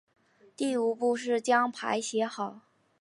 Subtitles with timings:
[0.57, 2.61] 第五步是将牌写好。